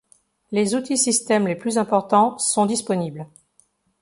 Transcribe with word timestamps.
Les 0.51 0.73
outils 0.73 0.97
systèmes 0.97 1.45
les 1.45 1.53
plus 1.55 1.77
importants 1.77 2.35
sont 2.39 2.65
disponibles. 2.65 3.27